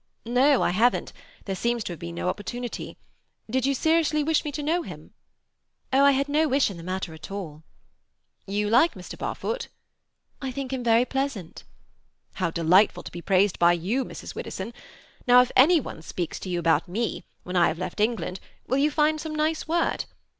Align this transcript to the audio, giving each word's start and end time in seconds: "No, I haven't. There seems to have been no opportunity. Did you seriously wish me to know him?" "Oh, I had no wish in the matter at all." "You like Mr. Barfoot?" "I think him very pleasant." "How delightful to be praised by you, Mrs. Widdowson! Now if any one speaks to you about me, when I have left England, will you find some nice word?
"No, 0.25 0.63
I 0.63 0.71
haven't. 0.71 1.13
There 1.45 1.53
seems 1.53 1.83
to 1.83 1.93
have 1.93 1.99
been 1.99 2.15
no 2.15 2.27
opportunity. 2.27 2.97
Did 3.51 3.67
you 3.67 3.75
seriously 3.75 4.23
wish 4.23 4.43
me 4.43 4.51
to 4.53 4.63
know 4.63 4.81
him?" 4.81 5.13
"Oh, 5.93 6.03
I 6.03 6.09
had 6.09 6.27
no 6.27 6.47
wish 6.47 6.71
in 6.71 6.77
the 6.77 6.81
matter 6.81 7.13
at 7.13 7.29
all." 7.29 7.61
"You 8.47 8.67
like 8.67 8.95
Mr. 8.95 9.15
Barfoot?" 9.15 9.67
"I 10.41 10.49
think 10.51 10.73
him 10.73 10.83
very 10.83 11.05
pleasant." 11.05 11.65
"How 12.41 12.49
delightful 12.49 13.03
to 13.03 13.11
be 13.11 13.21
praised 13.21 13.59
by 13.59 13.73
you, 13.73 14.03
Mrs. 14.03 14.33
Widdowson! 14.33 14.73
Now 15.27 15.39
if 15.43 15.51
any 15.55 15.79
one 15.79 16.01
speaks 16.01 16.39
to 16.39 16.49
you 16.49 16.57
about 16.57 16.87
me, 16.87 17.23
when 17.43 17.55
I 17.55 17.67
have 17.67 17.77
left 17.77 17.99
England, 17.99 18.39
will 18.65 18.79
you 18.79 18.89
find 18.89 19.21
some 19.21 19.35
nice 19.35 19.67
word? 19.67 20.05